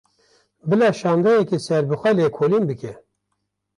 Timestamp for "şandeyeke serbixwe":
0.99-2.09